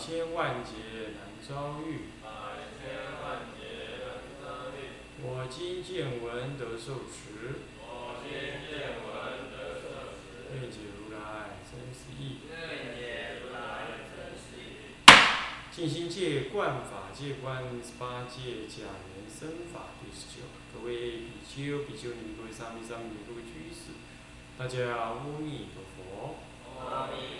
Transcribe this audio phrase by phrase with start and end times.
[0.00, 2.08] 千万劫难遭遇。
[2.24, 4.08] 百千万劫难
[4.40, 4.96] 遭遇。
[5.20, 12.40] 我今见闻得受持，我今见闻得受持，愿解如来真实义。
[12.48, 13.60] 愿解如来
[14.16, 14.96] 真实义。
[15.70, 20.48] 净心戒、观法界观十八戒假缘生法第十九。
[20.72, 23.92] 各位比丘、比丘尼、各位沙弥、沙弥尼、各位居士，
[24.56, 26.40] 大家阿弥陀佛。
[26.88, 27.39] 阿弥陀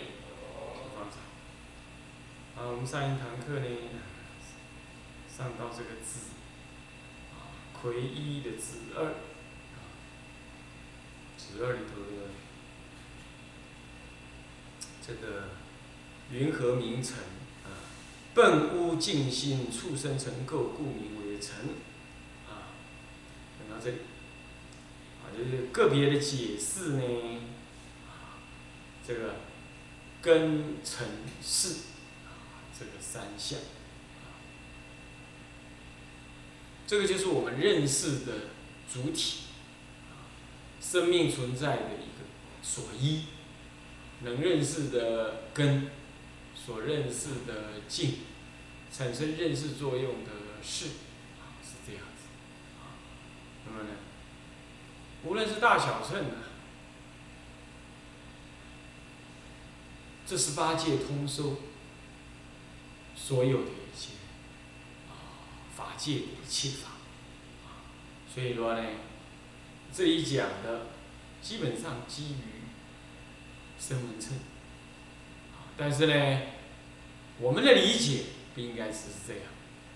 [2.61, 3.65] 啊，我们上一堂课呢，
[5.35, 6.29] 上到这个子，
[7.33, 7.49] 啊，
[7.81, 9.81] 癸一的子二，啊，
[11.35, 12.29] 子二里头的
[15.01, 15.49] 这个
[16.29, 17.17] 云何名尘
[17.65, 17.73] 啊？
[18.35, 21.55] 本无净心，畜生尘垢，故名为尘。
[22.47, 22.77] 啊，
[23.57, 23.97] 讲到这里，
[25.23, 27.01] 啊，就是个别的解释呢，
[28.07, 28.37] 啊，
[29.03, 29.37] 这个
[30.21, 31.07] 根尘
[31.41, 32.00] 世，啊，
[32.81, 33.59] 这个三项，
[36.87, 38.33] 这个就是我们认识的
[38.91, 39.41] 主体，
[40.81, 42.25] 生命存在的一个
[42.63, 43.25] 所依。
[44.23, 45.91] 能认识的根，
[46.55, 48.19] 所认识的境，
[48.91, 50.31] 产生认识作用的
[50.63, 50.85] 事，
[51.63, 52.29] 是这样子，
[53.65, 53.95] 那么呢，
[55.23, 56.35] 无论是大小乘呢，
[60.27, 61.57] 这十八界通收
[63.21, 64.13] 所有的一切，
[65.09, 65.13] 啊，
[65.77, 66.89] 法界的一切法，
[67.65, 67.85] 啊，
[68.33, 68.83] 所以说呢，
[69.93, 70.87] 这里讲的
[71.41, 72.61] 基本上基于。
[73.79, 74.33] 声闻称，
[75.75, 76.41] 但是呢，
[77.39, 79.43] 我们的理解不应该是这样，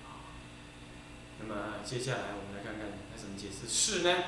[0.03, 0.34] 啊，
[1.40, 4.24] 那么接下来我们来看看他怎么解释是呢？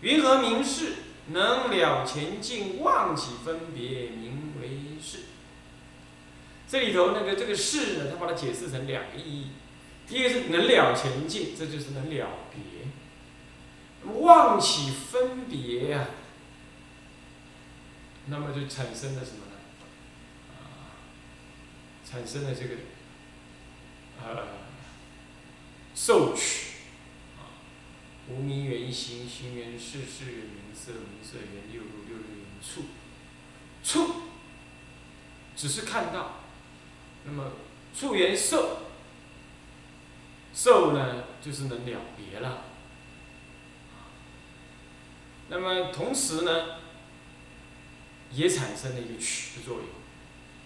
[0.00, 0.94] 云何名是？
[1.28, 5.20] 能了前境，忘起分别，名为是。
[6.68, 9.46] 这里头那个这个是呢，他把它解释成两个意义，
[10.08, 12.88] 第一个是能了前进，这就是能了别；
[14.20, 16.08] 忘起分别呀。
[18.26, 19.52] 那么就产生了什么呢？
[20.58, 20.98] 啊，
[22.04, 22.74] 产生了这个，
[24.20, 24.48] 呃，
[25.94, 26.78] 受取，
[27.38, 27.62] 啊，
[28.28, 32.86] 无名缘行，行缘事，事缘名色，名色缘六路，六路缘处，
[33.84, 34.22] 处，
[35.56, 36.45] 只是看到，
[37.26, 37.52] 那么
[37.94, 38.78] 处缘受，
[40.54, 42.62] 受呢就是能了别了，
[45.48, 46.76] 那么同时呢？
[48.32, 49.86] 也产生了一个取的作用，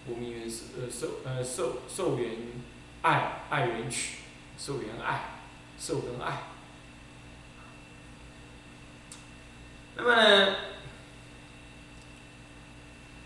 [0.07, 2.31] 无名缘是呃受呃受受缘
[3.03, 4.17] 爱爱缘取，
[4.57, 5.35] 受缘爱
[5.79, 6.41] 受跟爱。
[9.95, 10.55] 那么，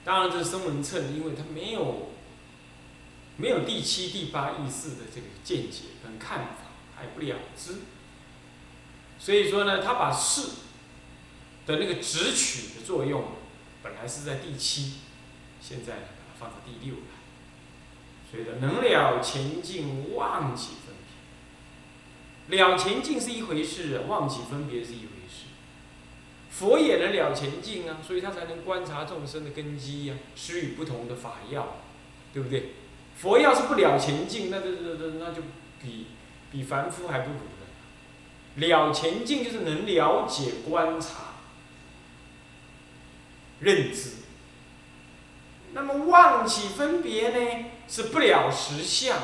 [0.03, 2.09] 当然这是声闻称，因为他没有
[3.37, 7.79] 没有第七、第八意识的这个见解跟看法，还不了知，
[9.19, 10.49] 所以说呢，他把事
[11.65, 13.25] 的那个直取的作用。
[13.83, 14.93] 本来是在第七，
[15.61, 20.95] 现在呢把它放到第六来，所以呢，能了前境，忘记分
[22.49, 22.57] 别。
[22.57, 25.45] 了前境是一回事，忘记分别是一回事。
[26.49, 31.75] 佛也能了前境啊，所以他才能观察众生的根基呀，施予不同的法药，
[32.33, 32.71] 对不对？
[33.15, 34.65] 佛要是不了前境，那那
[34.99, 35.41] 那那就
[35.81, 36.07] 比
[36.51, 37.65] 比凡夫还不如了。
[38.55, 41.33] 了前境就是能了解观察。
[43.61, 44.11] 认知，
[45.71, 47.65] 那么妄起分别呢？
[47.87, 49.17] 是不了实相，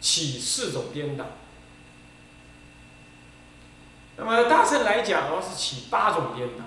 [0.00, 1.26] 起四种颠倒。
[4.16, 6.64] 那么大圣来讲的话是起八种颠倒，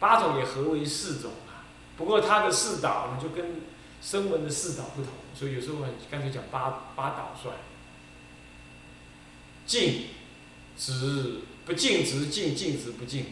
[0.00, 1.68] 八种也合为四种啊。
[1.98, 3.60] 不过他的四倒呢，就跟
[4.02, 5.78] 声闻的四倒不同，所以有时候
[6.10, 7.54] 干脆讲八八倒算。
[9.64, 10.06] 静，
[10.76, 13.26] 止不静，止静，静止不静。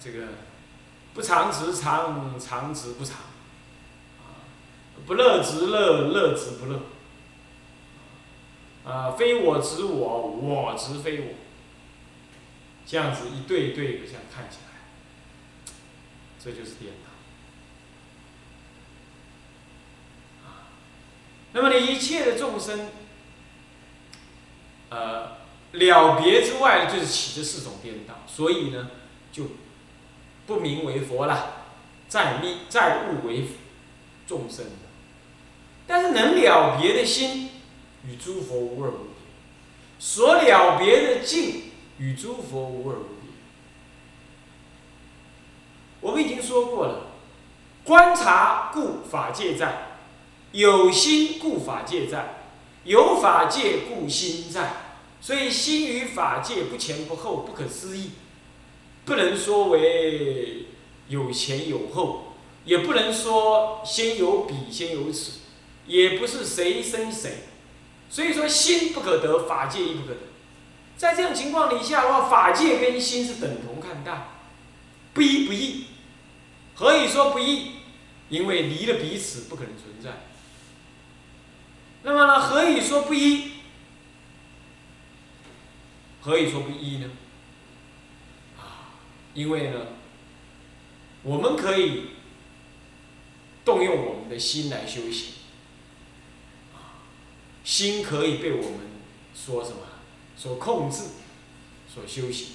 [0.00, 0.28] 这个
[1.14, 3.18] 不常直常，常直不常，
[4.18, 4.42] 啊，
[5.06, 6.80] 不乐直乐，乐直不乐，
[8.84, 11.34] 啊，非我执我，我执非我，
[12.84, 14.72] 这样子一对一对的这样看起来，
[16.42, 17.10] 这就是颠倒，
[20.48, 20.66] 啊，
[21.52, 22.88] 那么呢，一切的众生，
[24.88, 25.36] 呃，
[25.72, 28.90] 了别之外，就是起这四种颠倒，所以呢，
[29.30, 29.44] 就
[30.46, 31.64] 不名为佛了，
[32.08, 33.48] 再密再误为
[34.26, 34.66] 众生。
[35.86, 37.50] 但是能了别的心，
[38.06, 39.12] 与诸佛无二无别；
[39.98, 41.64] 所了别的境，
[41.98, 43.30] 与诸佛无二无别。
[46.00, 47.08] 我们已经说过了，
[47.84, 49.91] 观察故法界在，
[50.52, 52.44] 有心故法界在，
[52.84, 54.74] 有法界故心在。
[55.20, 58.10] 所以心与法界不前不后，不可思议，
[59.04, 60.66] 不能说为
[61.08, 62.34] 有前有后，
[62.64, 65.40] 也不能说先有彼先有此。
[65.86, 67.38] 也不是谁生谁，
[68.08, 70.20] 所以说心不可得，法界亦不可得。
[70.96, 74.28] 在这种情况底下的话，法界跟心是等同看待，
[75.12, 75.86] 不一不异。
[76.74, 77.72] 何以说不异？
[78.28, 80.31] 因为离了彼此不可能存在。
[82.04, 82.40] 那么呢？
[82.40, 83.52] 何以说不一？
[86.20, 87.10] 何以说不一呢？
[88.58, 88.94] 啊，
[89.34, 89.86] 因为呢，
[91.22, 92.10] 我们可以
[93.64, 95.34] 动用我们的心来修行。
[96.74, 97.06] 啊
[97.64, 98.80] 心可以被我们
[99.34, 99.76] 说什么？
[100.36, 101.04] 所控制，
[101.88, 102.54] 所修行。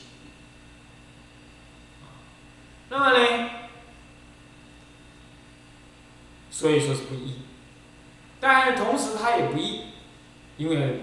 [2.89, 3.49] 那么呢？
[6.51, 7.35] 所以说是不一，
[8.39, 9.81] 但同时它也不易，
[10.57, 10.99] 因为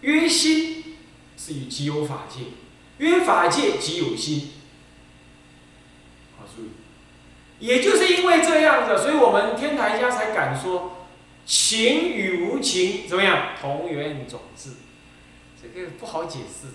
[0.00, 0.96] 约心
[1.36, 2.40] 是以即有法界，
[2.98, 4.52] 约法界即有心。
[6.38, 6.68] 好，注意，
[7.66, 10.92] 也就是因为这样子，所以我们天台家才敢说。
[11.46, 13.48] 情与无情怎么样？
[13.60, 14.70] 同源种质，
[15.60, 16.68] 这个不好解释。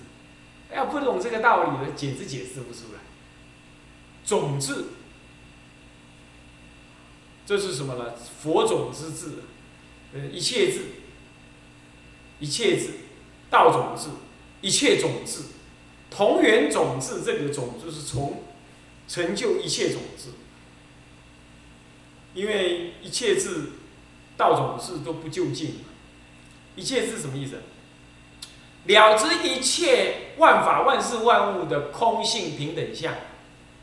[0.71, 2.99] 要不懂这个道理的，简直解释不出来。
[4.23, 4.85] 种质，
[7.49, 8.13] 这是什么呢？
[8.43, 9.39] 佛种之智，
[10.13, 10.81] 呃，一切智，
[12.39, 12.91] 一切智，
[13.49, 14.09] 道种智，
[14.61, 15.45] 一切种智，
[16.11, 18.43] 同源种智，这个种就是从
[19.07, 20.29] 成就一切种智，
[22.35, 23.71] 因为一切智。
[24.37, 25.79] 道种智都不究竟，
[26.75, 27.63] 一切是什么意思？
[28.85, 33.15] 了知一切万法万事万物的空性平等相，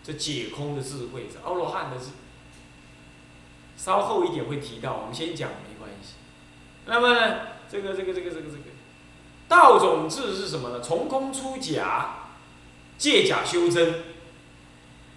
[0.05, 2.13] 这解空的智慧，是阿罗汉的智。
[3.77, 6.15] 稍后一点会提到，我们先讲没关系。
[6.87, 7.41] 那么呢，
[7.71, 8.63] 这个这个这个这个这个
[9.49, 10.81] 道种智是什么呢？
[10.81, 12.31] 从空出假，
[12.97, 14.05] 借假修真。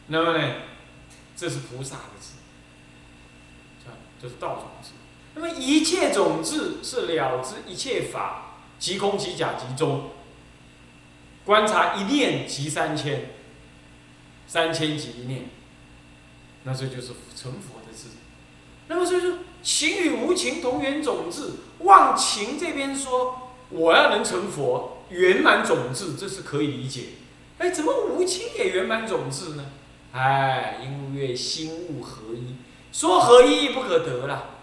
[0.07, 0.55] 那么呢，
[1.35, 2.33] 这是菩萨的智，
[4.21, 4.89] 这是道种智。
[5.35, 10.09] 那么一切种智是了知一切法即空即假即中，
[11.45, 13.31] 观察一念即三千，
[14.47, 15.45] 三千即一念，
[16.63, 17.88] 那这就是成佛的。
[18.89, 27.03] 那么所以说情与无情同源种智，望情这边说我要能成佛圆满种智，这是可以理解。
[27.59, 29.65] 哎，怎么无情也圆满种智呢？
[30.11, 32.55] 哎，因为心物合一，
[32.91, 34.55] 说合一不可得了。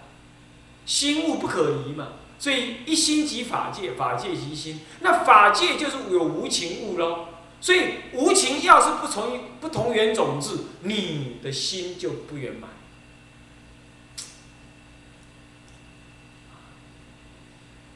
[0.84, 7.26] 心物不可离嘛，所以一心即法界，法界即心，那法界就是有无情物喽。
[7.60, 7.80] 所以
[8.12, 12.70] 无情要是不从不同源种质，你的心就不圆满。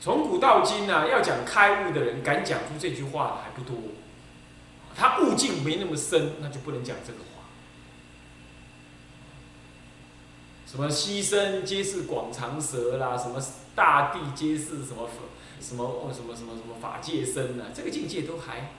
[0.01, 3.77] 从古到今呢，要讲开悟的人敢讲出这句话的还不多，
[4.97, 7.27] 他悟境没那么深，那就不能讲这个话。
[10.67, 13.39] 什么牺牲皆是广长舌啦，什么
[13.75, 15.11] 大地皆是什么
[15.61, 18.71] 什么什么什么什么法界身呐，这个境界都还，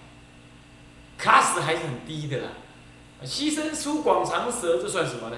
[1.18, 2.50] 卡死还是很低的啦。
[3.24, 5.38] 牺牲出广长舌，这算什么呢？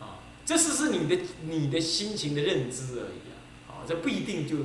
[0.00, 3.36] 啊，这是是你的你的心情的认知而已啊。
[3.88, 4.56] 这不一定就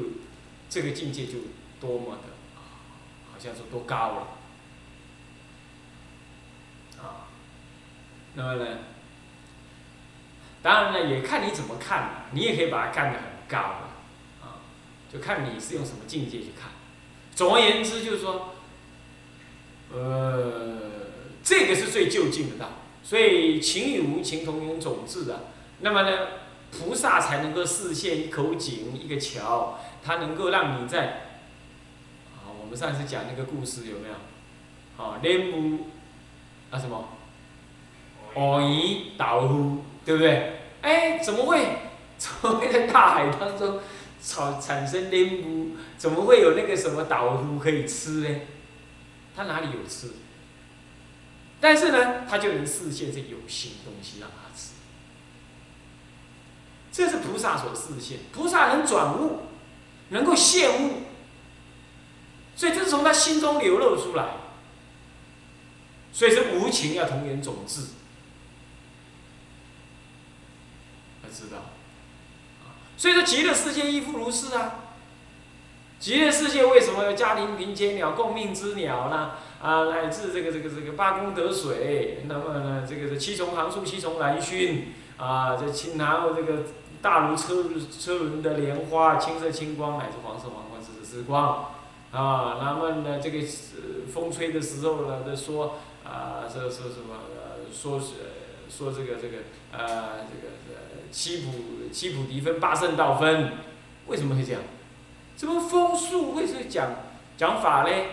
[0.70, 1.34] 这个境界就
[1.80, 2.24] 多么的，
[3.32, 4.28] 好像说多高了。
[7.02, 7.32] 啊，
[8.34, 8.78] 那么呢？
[10.62, 13.58] 当然了，也看你怎么看你也可以把它看得很高
[14.42, 14.60] 啊，
[15.12, 16.72] 就看你是用什么境界去看。
[17.36, 18.56] 总而言之，就是说，
[19.92, 20.80] 呃，
[21.44, 22.70] 这个是最就近的道。
[23.04, 25.48] 所以情与无情同源种质的，
[25.82, 26.28] 那么呢，
[26.78, 31.06] 菩萨才能够视现一口井、一个桥，它能够让你在，
[32.36, 35.04] 啊，我们上次讲那个故事有没有？
[35.04, 35.88] 啊，莲雾
[36.72, 37.10] 啊什么？
[38.36, 39.84] 藕鱼豆腐。
[40.06, 40.60] 对不对？
[40.82, 41.66] 哎，怎么会？
[42.18, 43.80] 怎么会在大海当中
[44.22, 45.78] 产产生莲雾？
[45.98, 48.42] 怎么会有那个什么倒夫可以吃呢？
[49.34, 50.12] 它哪里有吃？
[51.62, 54.73] 但是呢，它就能实现这有形东西让它吃。
[56.94, 58.20] 这是菩萨所示现。
[58.32, 59.40] 菩萨能转悟，
[60.10, 61.02] 能够现悟，
[62.56, 64.36] 所以这是从他心中流露出来。
[66.14, 67.88] 所以是无情要同源种质，
[71.24, 71.58] 要知道。
[72.96, 74.76] 所以说极乐世界亦复如是啊。
[76.00, 79.32] 极乐世界为什么有嘉陵平阶鸟、共命之鸟呢？
[79.60, 86.64] 啊，乃至这个这个这个八功德水，那么呢，这个这七重行树、七重兰熏，啊，这青然后这个
[87.04, 87.66] 大如车
[88.00, 91.74] 车轮的莲花，青色青光，乃至黄色黄光，紫色紫光，
[92.12, 93.46] 啊，那么呢，这个
[94.12, 97.20] 风吹的时候呢，在说啊，说说什么？
[97.74, 98.06] 说是
[98.70, 99.38] 说这个这个
[99.72, 103.54] 呃，这个呃七普七普迪分八圣道分，
[104.06, 104.62] 为什么会这样？
[105.36, 106.92] 怎么风速会是讲
[107.36, 108.10] 讲法嘞？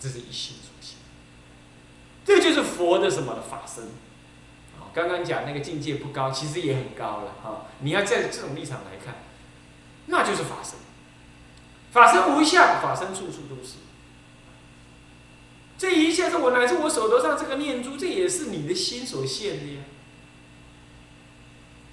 [0.00, 0.96] 这是一心所现，
[2.24, 3.84] 这就是佛的什么的法身。
[4.98, 7.66] 刚刚讲那个境界不高，其实也很高了啊。
[7.80, 9.22] 你要在这种立场来看，
[10.06, 10.74] 那就是法身。
[11.92, 13.76] 法身无相，法身处处都是。
[15.78, 19.80] 这一切是我乃至我手头上这个念珠，这也是你的心所现的呀。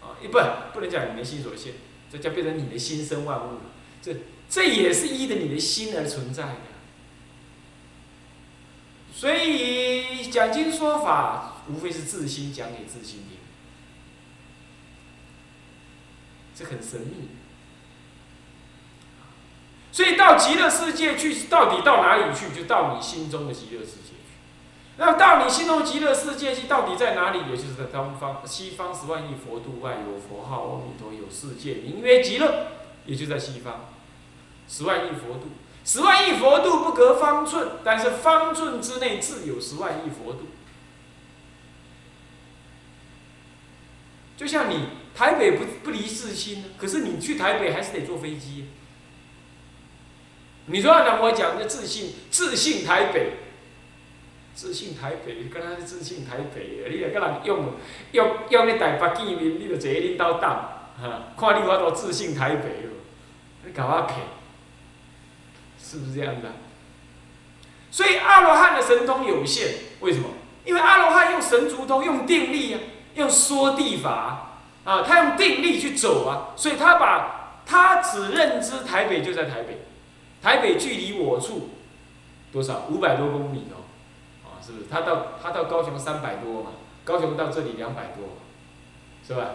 [0.01, 0.39] 啊，一不
[0.74, 1.74] 不能讲你的心所现，
[2.12, 3.62] 这叫变成你的心生万物了。
[4.01, 4.15] 这。
[4.47, 6.59] 这也是依着你的心而存在的，
[9.12, 13.38] 所以讲经说法，无非是自心讲给自心听，
[16.55, 17.29] 这很神秘。
[19.91, 22.53] 所以到极乐世界去，到底到哪里去？
[22.53, 24.36] 就到你心中的极乐世界去。
[24.98, 27.39] 那到你心中极乐世界去，到底在哪里？
[27.50, 32.67] 也就是在东方、西方十万亿佛度外有佛号阿弥陀，有世界名曰极乐，
[33.05, 33.89] 也就在西方。
[34.67, 35.48] 十万亿佛度，
[35.86, 40.48] 十万亿佛度不隔方寸，但是方寸之内自有十万亿佛度。
[44.38, 48.65] 就像你台北不不离自心，可是你去台北还是得坐飞机。
[50.68, 53.34] 你说让我讲的自信，自信台北，
[54.54, 57.74] 自信台北，跟他是自信台北，你也跟人用
[58.12, 62.92] 用用那台北见面，你就坐领导档，哈，看你我多自信台北哦，
[63.65, 64.20] 你搞我骗。
[65.77, 66.51] 是不是这样的？
[67.92, 69.68] 所以阿罗汉的神通有限，
[70.00, 70.30] 为什么？
[70.65, 72.80] 因为阿罗汉用神足通，用定力啊，
[73.15, 74.51] 用缩地法
[74.84, 79.79] 啊，他用定力去走啊，所以他把他只认知台北就在台北，
[80.41, 81.69] 台北距离我处
[82.51, 82.84] 多少？
[82.89, 83.84] 五百多公里哦，
[84.45, 84.86] 啊，是不是？
[84.89, 86.72] 他到他到高雄三百多嘛，
[87.03, 88.34] 高雄到这里两百多嘛，
[89.27, 89.50] 是吧？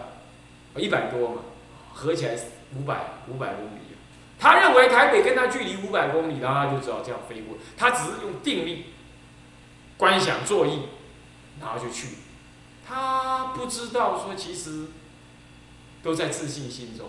[0.75, 1.41] 一百多嘛，
[1.93, 2.35] 合起来
[2.75, 3.81] 五百五百公里。
[4.39, 7.55] 他认为台北跟他距离五百公里，然后他就只好这样飞过。
[7.77, 8.87] 他只是用定力、
[9.97, 10.87] 观想、作意，
[11.59, 12.07] 然后就去。
[12.91, 14.87] 他不知道说，其实
[16.03, 17.07] 都在自信心中。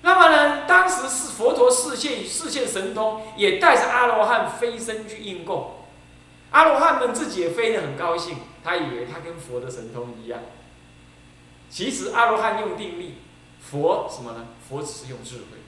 [0.00, 5.72] 那么呢，当时是佛陀视现视现神通，也带着阿罗汉飞身去应供。
[6.52, 10.40] 阿罗汉们自己也飞得很高兴，他以为他跟佛的神通一样。
[11.68, 13.16] 其实阿罗汉用定力，
[13.60, 14.46] 佛什么呢？
[14.66, 15.58] 佛只是用智慧。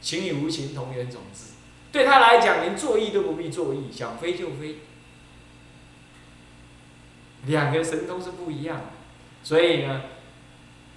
[0.00, 1.52] 情与无情同源种子，
[1.92, 4.78] 对他来讲，连作意都不必作意，想飞就飞。
[7.46, 8.84] 两个神通是不一样的，
[9.42, 10.02] 所以呢，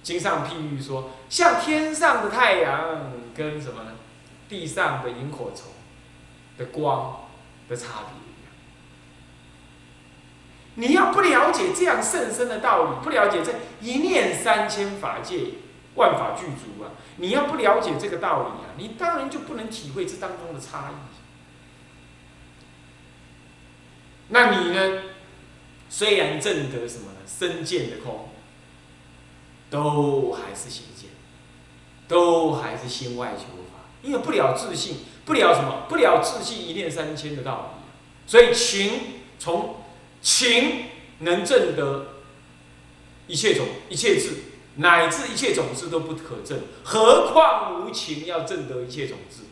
[0.02, 3.92] 经上譬喻说，像天上的太阳跟什么呢？
[4.48, 5.72] 地上的萤火虫
[6.58, 7.28] 的光
[7.68, 8.52] 的差别一样。
[10.74, 15.54] 你要不了解这样甚深的道理，不了解这一念三千法界。
[15.96, 16.94] 万法具足啊！
[17.16, 20.94] 你要不了解这个道理啊，你当然就不能体会这当中的差异。
[24.28, 25.02] 那你呢？
[25.90, 27.18] 虽然证得什么呢？
[27.26, 28.30] 身见的空，
[29.68, 31.10] 都还是邪见，
[32.08, 35.86] 都还是心外求法，因为不了自信，不了什么？
[35.88, 38.30] 不了自信一念三千的道理。
[38.30, 38.92] 所以情
[39.38, 39.76] 从
[40.22, 40.84] 情
[41.18, 42.22] 能证得
[43.26, 44.44] 一切种一切智。
[44.76, 49.42] 乃至一切种子都不可证，何况无情要证得一切种子？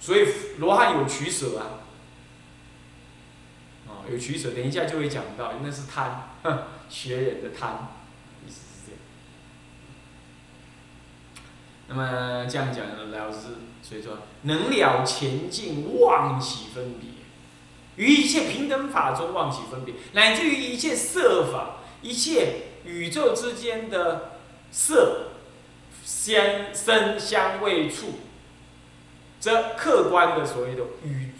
[0.00, 0.26] 所以
[0.58, 1.84] 罗汉有取舍啊，
[4.08, 6.28] 有取舍，等一下就会讲到，那是贪，
[6.88, 7.88] 学人的贪，
[8.46, 9.00] 意思是这样。
[11.88, 13.48] 那么这样讲呢，老师
[13.82, 17.10] 所以说能了前进，妄起分别。
[17.96, 24.38] 于一切平等法中妄起分别，乃至于一切色法、一切宇宙之间的
[24.70, 25.32] 色、
[26.02, 28.20] 香、声、香味、触，
[29.38, 31.32] 这客观的所谓的宇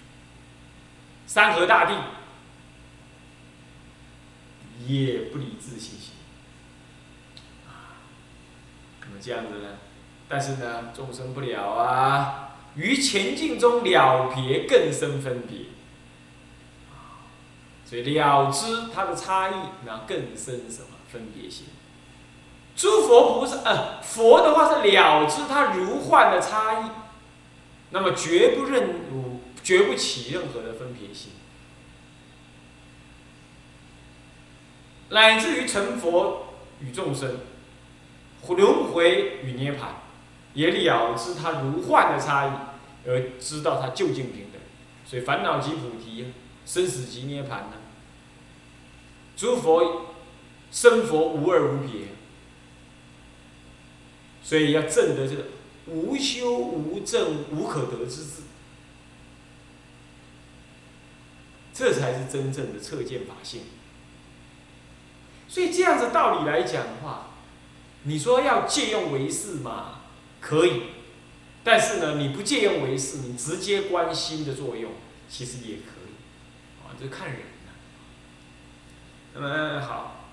[1.27, 1.95] 山河大地，
[4.93, 6.15] 也不离自信心。
[7.67, 8.01] 啊，
[9.01, 9.79] 那么这样子呢？
[10.29, 15.67] 但是呢，众生不了啊，于前进中了别更深分别。
[17.85, 19.55] 所以了知它的差异，
[19.85, 21.67] 那更深什么分别心？
[22.77, 26.91] 诸佛菩萨，呃，佛的话是了知它如幻的差异，
[27.91, 29.01] 那么绝不认，
[29.65, 31.33] 绝不起任何的分别心，
[35.11, 37.39] 乃至于成佛与众生
[38.49, 39.89] 轮回与涅槃，
[40.55, 44.61] 也了知它如幻的差异，而知道它究竟平等。
[45.05, 46.33] 所以烦恼即菩提，
[46.65, 47.73] 生死即涅槃呢。
[49.37, 50.07] 诸佛
[50.71, 52.09] 生佛无二无别，
[54.43, 55.45] 所以要证得这个
[55.87, 58.43] 无修无证无可得之智，
[61.73, 63.63] 这才是真正的彻见法性。
[65.51, 67.31] 所以这样子道理来讲的话，
[68.05, 70.03] 你说要借用为是嘛，
[70.41, 70.83] 可以，
[71.65, 74.93] 但是呢，你不借用为是，你直接观心的作用，
[75.29, 77.41] 其实也可以，啊，这看人。
[79.35, 80.27] 那么好，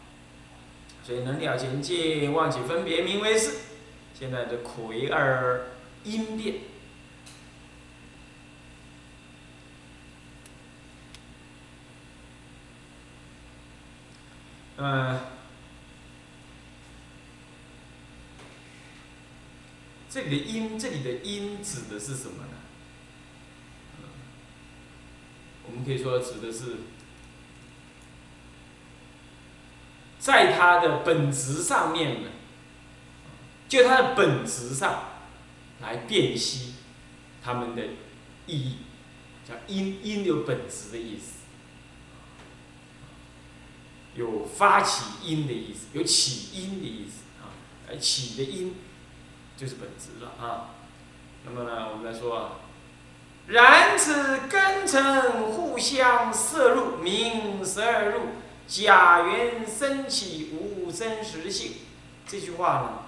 [1.04, 3.54] 所以能了前见，忘记分别，名为是。
[4.14, 5.68] 现在的魁二
[6.04, 6.56] 因变，
[14.78, 15.20] 嗯，
[20.10, 22.54] 这里的因，这里的因指的是什么呢？
[25.68, 26.78] 我们可以说指的是。
[30.20, 32.30] 在它的本质上面呢，
[33.70, 35.04] 就它的本质上
[35.80, 36.74] 来辨析
[37.42, 37.84] 它们的
[38.46, 38.78] 意义，
[39.48, 41.46] 叫因因有本质的意思，
[44.18, 47.56] 有发起因的意思，有起因的意思啊，
[47.90, 48.76] 而起的因
[49.56, 50.72] 就是本质了啊。
[51.46, 52.52] 那么呢，我们来说啊，
[53.48, 58.22] 然此根尘互相摄入，名十二入。
[58.68, 61.72] 假缘生起无真实性，
[62.28, 63.00] 这句话呢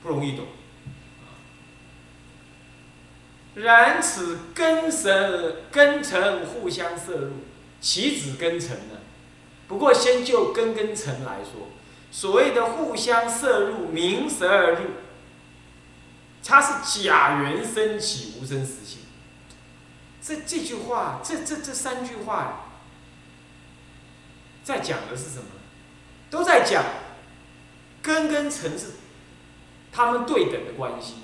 [0.00, 0.46] 不容易懂。
[3.56, 7.32] 然此根神根尘互相摄入，
[7.84, 8.96] 其子根尘呢？
[9.68, 11.68] 不过先就根跟尘来说，
[12.10, 14.86] 所谓的互相摄入，名十二入，
[16.42, 19.00] 它是假缘生起无真实性。
[20.22, 22.70] 这这句话，这这这三句话。
[24.62, 25.44] 在讲的是什么？
[26.30, 26.82] 都在讲
[28.00, 28.92] 根跟尘是
[29.92, 31.16] 他们对等的关系，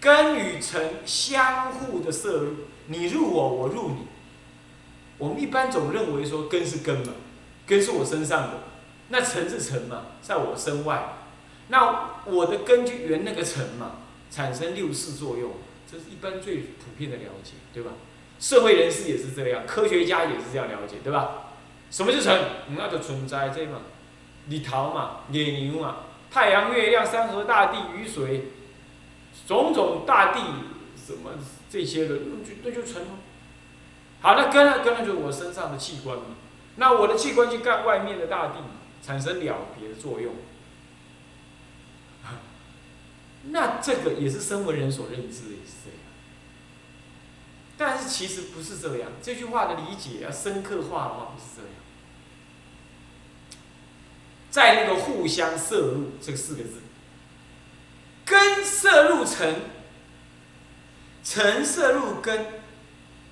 [0.00, 2.54] 根与尘相互的摄入，
[2.86, 4.06] 你入我，我入你。
[5.18, 7.12] 我们一般总认为说根是根嘛，
[7.66, 8.50] 根是我身上的，
[9.08, 11.14] 那尘是尘嘛，在我身外，
[11.68, 13.96] 那我的根就圆那个尘嘛，
[14.30, 15.52] 产生六识作用，
[15.90, 17.92] 这是一般最普遍的了解，对吧？
[18.38, 21.44] 社会人士也是这样，科学家也是这样了解，对吧？
[21.90, 22.38] 什么是尘？
[22.76, 23.80] 那就存在这嘛，
[24.50, 25.96] 日头嘛，野牛嘛，
[26.30, 28.48] 太阳、月亮、山河大地、雨水，
[29.46, 30.40] 种种大地
[30.96, 31.30] 什么
[31.70, 33.08] 这些的，那就那就尘了。
[34.20, 34.80] 好，那根呢？
[34.84, 36.24] 根呢就是我身上的器官嘛。
[36.76, 38.54] 那我的器官去干外面的大地，
[39.02, 40.34] 产生了别的作用。
[43.50, 45.98] 那这个也是声闻人所认知的，也是这样。
[47.78, 51.70] 但是其实不是这样，这句话的理解要深刻化的话，不是这样。
[54.50, 56.80] 在那个互相摄入这四个字，
[58.24, 59.60] 根摄入尘，
[61.22, 62.55] 尘摄入根，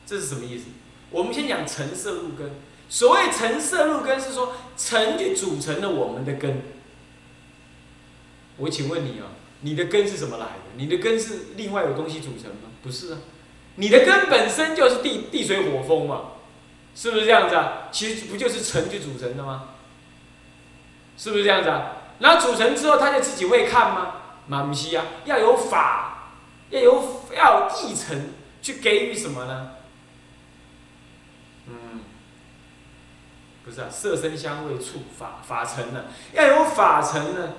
[0.06, 0.64] 这是什么意思？
[1.10, 2.50] 我们先讲橙色入根。
[2.88, 6.62] 所谓橙色入根，是说橙就组成了我们的根。
[8.56, 10.52] 我请问你啊，你的根是什么来的？
[10.76, 12.70] 你的根是另外有东西组成吗？
[12.82, 13.18] 不是啊。
[13.76, 16.32] 你的根本身就是地地水火风嘛，
[16.94, 17.88] 是不是这样子啊？
[17.90, 19.70] 其实不就是橙就组成的吗？
[21.16, 21.96] 是不是这样子啊？
[22.20, 24.12] 然后组成之后，他就自己会看吗？
[24.46, 26.34] 马不西啊，要有法，
[26.70, 28.30] 要有要有意成
[28.62, 29.70] 去给予什么呢？
[33.64, 37.54] 不是啊，色声香味触法法成呢，要有法成呢，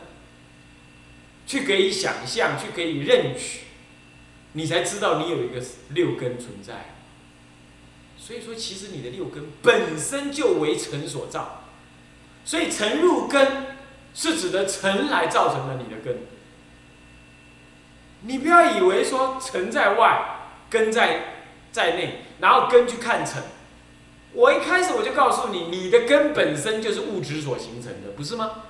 [1.47, 3.61] 去给以想象，去给以认取。
[4.53, 6.95] 你才知道你有一个六根存在，
[8.17, 11.63] 所以说其实你的六根本身就为尘所造，
[12.45, 13.75] 所以尘入根
[14.13, 16.19] 是指的尘来造成了你的根。
[18.21, 20.37] 你不要以为说尘在外，
[20.69, 21.33] 根在
[21.71, 23.43] 在内，然后根去看尘，
[24.35, 28.63] 我一开始我就告诉你，你的根本身就是物质所形成的，不是吗？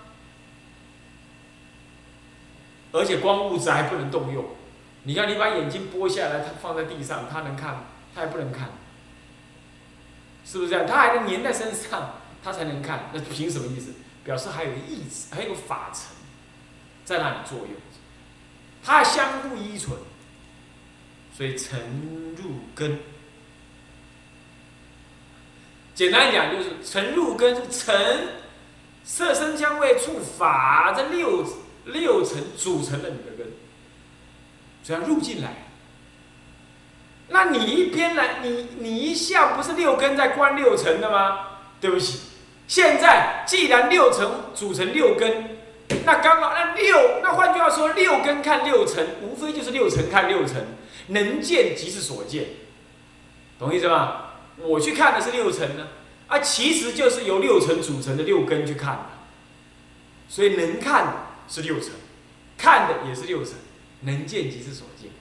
[2.92, 4.46] 而且光物质还不能动用。
[5.04, 7.84] 你看，你把眼睛剥下来，它放在地上，它能看吗？
[8.14, 8.70] 它还不能看，
[10.46, 10.86] 是不是这样？
[10.88, 13.10] 它还能粘在身上，它才能看。
[13.12, 13.92] 那凭什么意思？
[14.24, 16.04] 表示还有意志，还有个法尘
[17.04, 17.70] 在那里作用，
[18.84, 19.98] 它相互依存，
[21.36, 23.00] 所以沉入根。
[25.96, 28.28] 简单讲就是沉入根是沉，
[29.06, 31.46] 色声香味触法这六
[31.86, 33.54] 六层组成了你的根，
[34.84, 35.64] 只要入进来。
[37.30, 41.48] 那你一边来，你你一向不是六根在观六层的吗？
[41.80, 42.20] 对不起，
[42.68, 45.58] 现在既然六层组成六根，
[46.04, 50.58] 那刚好那六，那换句话说，六根看六层，无非就是六层看六层，
[51.08, 52.46] 能见即是所见，
[53.58, 54.25] 懂意思吗？
[54.58, 55.88] 我去看的是六层呢，
[56.28, 59.06] 啊，其实就是由六层组成的六根去看的，
[60.28, 61.14] 所以能看的
[61.48, 61.92] 是六层，
[62.58, 63.56] 看的也是六层，
[64.02, 65.12] 能见即是所见。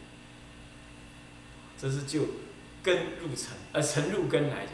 [1.77, 2.20] 这是就
[2.83, 4.73] 根入尘，而尘入根来讲，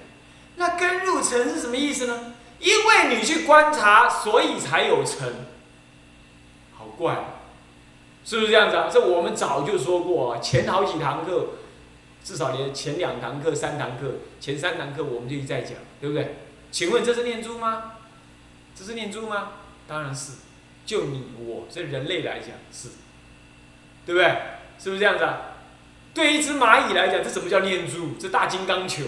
[0.57, 2.35] 那根入尘是什么意思呢？
[2.61, 5.47] 因为你去观察，所以才有尘。
[6.75, 7.39] 好怪，
[8.25, 8.89] 是不是这样子啊？
[8.93, 11.55] 这我们早就说过，前好几堂课，
[12.23, 16.37] 至少连前两堂课、三堂课、前三堂课，我们就一再讲，对不对？
[16.71, 17.93] 请问这是念珠吗？
[18.75, 19.53] 这是念珠吗？
[19.89, 20.35] 当然是，
[20.87, 22.91] 就你我这人类来讲是，
[24.07, 24.37] 对不对？
[24.79, 25.41] 是不是这样子啊？
[26.15, 28.15] 对一只蚂蚁来讲，这怎么叫念珠？
[28.19, 29.05] 这大金刚球，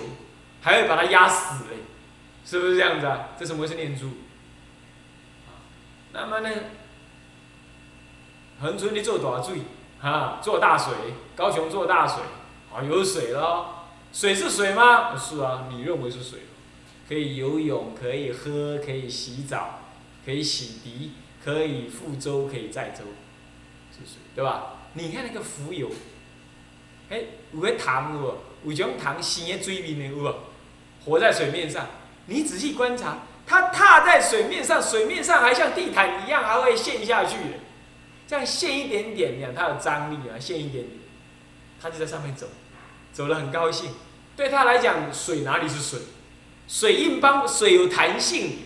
[0.60, 1.76] 还会把它压死嘞，
[2.44, 3.28] 是不是这样子啊？
[3.38, 4.10] 这什么是念珠？
[6.12, 6.50] 那么呢，
[8.60, 9.62] 恒春你做大水，
[10.00, 10.92] 哈，做大水，
[11.34, 12.22] 高雄做大水，
[12.74, 15.16] 啊，有水了，水是水吗？
[15.16, 16.40] 是啊，你认为是水，
[17.08, 19.80] 可以游泳，可以喝，可以洗澡，
[20.24, 21.10] 可以洗涤，
[21.44, 23.04] 可以覆舟，可以载舟，
[23.92, 24.78] 是水，对吧？
[24.94, 25.90] 你看那个浮游。
[27.10, 28.70] 哎，有个塘有无？
[28.70, 30.34] 有种塘生在水面的有无？
[31.04, 31.86] 活在水面上，
[32.26, 37.36] 你仔细观察，它踏在水面上，水面上还像地毯一样，还会陷下去。
[38.26, 40.98] 这样陷一点点，你看它有张力啊，陷一点点，
[41.80, 42.46] 它就在上面走，
[43.12, 43.90] 走得很高兴。
[44.36, 46.00] 对他来讲，水哪里是水？
[46.66, 48.60] 水硬邦，水有弹性，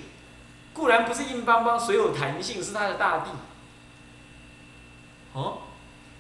[0.73, 3.31] 固然不是硬邦邦，水有弹性是它的大地。
[5.33, 5.63] 哦，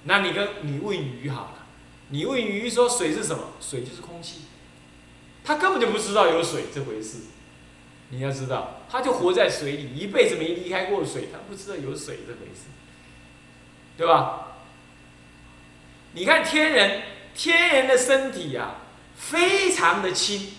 [0.04, 1.52] 那你跟你问鱼好了。
[2.08, 3.52] 你问鱼说水是什么？
[3.60, 4.42] 水就是空气，
[5.44, 7.18] 它根本就不知道有水这回事。
[8.10, 12.66] 你要知道，它就活在水里，一辈子没离开过水，它不知道有水这回事，
[13.96, 14.56] 对吧？
[16.12, 17.02] 你看天人，
[17.36, 18.76] 天人的身体呀，
[19.14, 20.54] 非常的轻，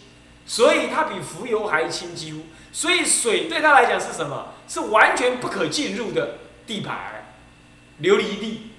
[0.46, 2.46] 所以它比浮游还轻，几乎。
[2.72, 4.54] 所以水对他来讲是什么？
[4.68, 6.38] 是完全不可进入的
[6.68, 7.26] 地盘，
[8.02, 8.72] 琉璃地。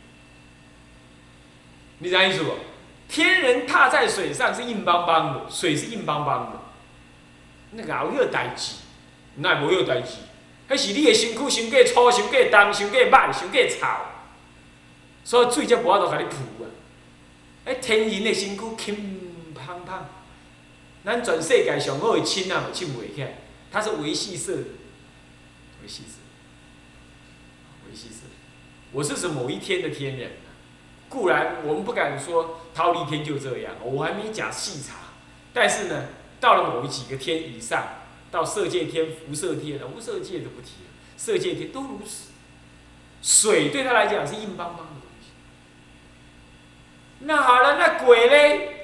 [1.98, 2.52] 你啥意思不？
[3.08, 6.60] 天人踏在水上是硬邦邦的，水是硬邦邦的，
[7.72, 8.74] 那个有迄代志，
[9.36, 10.18] 那无迄代志，
[10.68, 13.86] 迄是你的身躯伤过粗、伤过重、伤过歹、伤过臭，
[15.24, 16.68] 所以水才无法度甲你浮啊！
[17.68, 20.08] 迄天人的身躯轻胖胖，
[21.04, 23.34] 咱全世界上好的亲啊，亲袂起来，
[23.70, 24.54] 它是维系色，
[25.82, 26.16] 维系色，
[27.86, 28.22] 维系色。
[28.92, 30.32] 我是指某一天的天人。
[31.10, 34.94] 固然我们不敢说逃离天就这样，我还没讲细查。
[35.54, 36.04] 但是呢，
[36.38, 37.86] 到了某几个天以上，
[38.30, 42.28] 到色界天、辐射天了，无色界就不提了，色界天都如此。
[43.22, 45.07] 水对他来讲是硬邦邦的。
[47.20, 48.74] 那好了，那鬼嘞？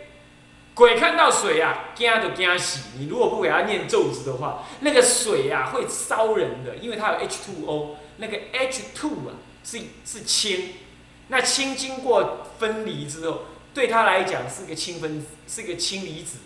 [0.75, 2.81] 鬼看到水啊，惊就惊死。
[2.99, 10.75] 你如果不给他念咒子的话，那个水啊会烧人的，因为它有 H2O，那个 H2 啊是是氢。
[11.29, 13.43] 那氢经过分离之后，
[13.73, 16.39] 对他来讲是个氢分子，是个氢离子。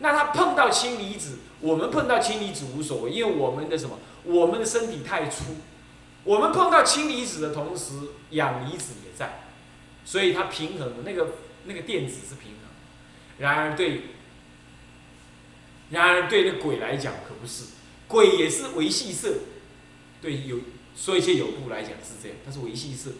[0.00, 3.98] 那他碰到氢离子，我们碰到氢离子无所谓，因为我们的什么？
[4.24, 5.44] 我们的身体太粗，
[6.24, 7.94] 我们碰到氢离子的同时，
[8.30, 8.94] 氧离子，
[10.06, 11.34] 所以它平衡的那个
[11.66, 12.60] 那个电子是平衡。
[13.38, 14.00] 然而对，
[15.90, 17.64] 然而对那鬼来讲可不是，
[18.08, 19.34] 鬼也是维系色。
[20.22, 20.60] 对有
[20.96, 23.10] 说一些有部来讲是这样，它是维系色。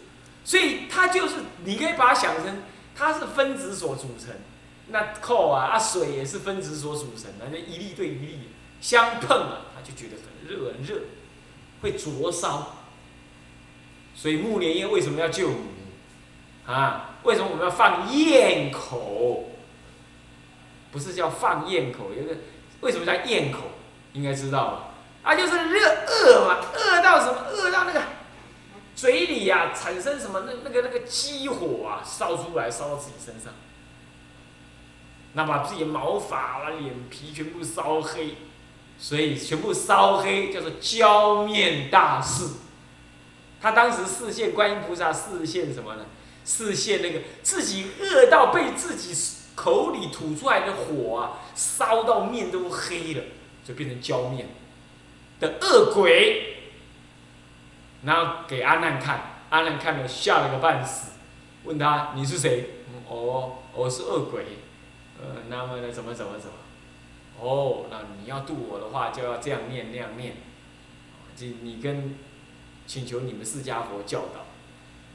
[0.45, 2.63] 所以它就是，你可以把它想成，
[2.95, 4.35] 它是分子所组成。
[4.89, 8.39] 那扣啊，啊水也是分子所组成的，那一粒对一粒
[8.81, 11.03] 相碰啊，它就觉得很热很热，
[11.83, 12.85] 会灼烧。
[14.15, 15.57] 所以木莲叶为什么要救你？
[16.67, 19.45] 啊，为什么我们要放焰口？
[20.93, 22.37] 不是叫放焰口，有个
[22.81, 23.61] 为什么叫焰口？
[24.13, 24.83] 应该知道吧？
[25.23, 27.39] 啊，就是热饿嘛，饿到什么？
[27.51, 28.03] 饿到那个
[28.95, 33.53] 嘴里呀、产生什么那那个那个激火啊，烧出来烧到自己身上，
[35.35, 38.37] 那把自己毛发啦、脸皮全部烧黑，
[38.99, 42.49] 所以全部烧黑，叫做焦面大士。
[43.61, 46.07] 他当时视线观音菩萨视线什么呢？
[46.47, 49.13] 视线那个自己饿到被自己
[49.55, 53.23] 口里吐出来的火啊，烧到面都黑了，
[53.63, 54.47] 就变成焦面。
[55.41, 56.55] 的恶鬼。
[58.05, 61.11] 然后给阿难看，阿难看了吓了个半死，
[61.65, 62.71] 问他你是谁？
[62.89, 64.45] 嗯哦，我是恶鬼。
[65.21, 66.55] 呃，那么呢，怎么怎么怎么？
[67.41, 70.37] 哦，那你要度我的话，就要这样念那样念。
[71.35, 72.15] 这你跟
[72.87, 74.46] 请求你们释迦佛教导，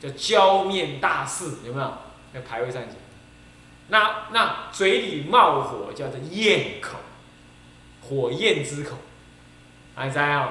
[0.01, 1.93] 叫焦面大士，有没有？
[2.33, 2.95] 那牌位上讲。
[3.89, 6.97] 那那嘴里冒火叫做焰口，
[8.01, 8.97] 火焰之口，
[9.95, 10.49] 还知哦？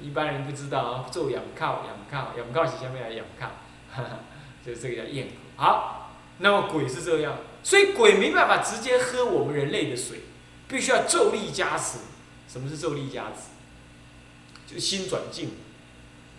[0.00, 3.46] 一般人不知道啊，做仰靠，仰靠，仰靠是下面来仰靠，
[3.90, 4.20] 哈哈，
[4.64, 5.32] 就这个叫咽口。
[5.56, 10.20] 好，那么鬼是这样，所以鬼没办法直接喝我们人类的水，
[10.68, 11.98] 必须要咒力加持。
[12.46, 14.72] 什么是咒力加持？
[14.72, 15.52] 就心转境，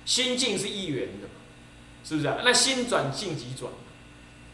[0.06, 1.28] 心境是一元的，
[2.04, 2.38] 是不是啊？
[2.44, 3.72] 那心转境即转，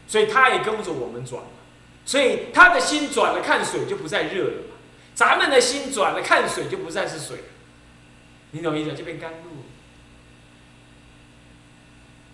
[0.06, 1.42] 所以他也跟着我们转，
[2.04, 4.62] 所以他的心转了，看水就不再热了
[5.14, 7.44] 咱们的心转了，看水就不再是水了。
[8.50, 8.92] 你懂意思？
[8.94, 9.64] 就变甘露。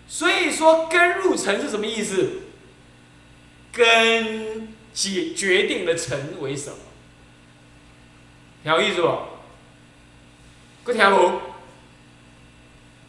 [0.07, 2.41] 所以说根入尘是什么意思？
[3.71, 6.77] 根决决定了尘为什么？
[8.63, 9.17] 有意思不？
[10.83, 11.39] 搁听无？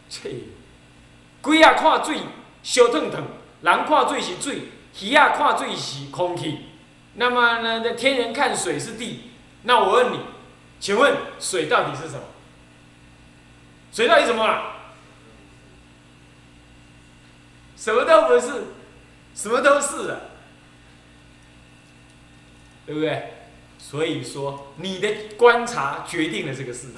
[0.09, 0.31] 切！
[1.45, 2.17] 鬼啊看水
[2.63, 3.23] 烧烫烫，
[3.61, 4.61] 人看水是水，
[4.99, 6.61] 鱼啊看水是空气。
[7.13, 7.91] 那么呢？
[7.93, 9.29] 天人看水是地。
[9.61, 10.21] 那我问你，
[10.79, 12.23] 请问水到底是什么？
[13.93, 14.71] 水到底什么了？
[17.77, 18.63] 什么都不是，
[19.35, 20.17] 什么都是啊，
[22.87, 23.33] 对不对？
[23.77, 26.97] 所以说，你的观察决定了这个世界，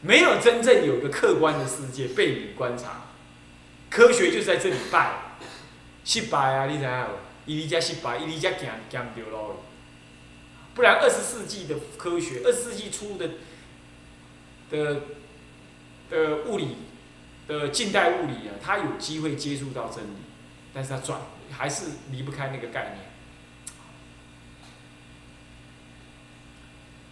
[0.00, 3.03] 没有真正有个客观的世界被你观察。
[3.90, 5.36] 科学就在这里败，
[6.04, 6.66] 失败啊！
[6.66, 7.10] 你知影无？
[7.46, 9.56] 伊离家失败，伊离家行行不对路。
[10.74, 13.30] 不然，二十世纪的科学，二十世纪初的
[14.70, 15.00] 的。
[16.10, 16.76] 的物理
[17.48, 20.16] 的近代物理啊，他有机会接触到真理，
[20.72, 21.18] 但是他转
[21.50, 22.98] 还是离不开那个概念。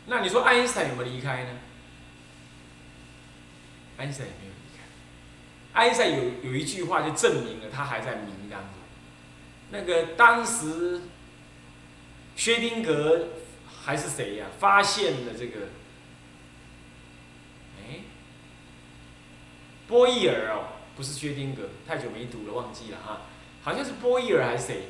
[0.06, 1.50] 那你说爱因斯坦有没有离开呢？
[3.96, 4.52] 爱因斯坦也没有
[5.74, 6.08] 埃塞。
[6.08, 8.70] 有有一句话就证明了他还在迷当中。
[9.70, 11.02] 那个当时
[12.36, 13.28] 薛丁格
[13.84, 14.46] 还是谁呀？
[14.58, 15.60] 发现了这个。
[17.78, 18.00] 哎
[19.88, 23.22] 波义尔哦，不是薛丁格，太久没读了，忘记了哈。
[23.62, 24.82] 好像是波义尔还是谁？